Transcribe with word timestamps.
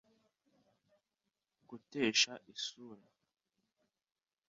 gutesha 1.69 2.31
isura 2.53 3.05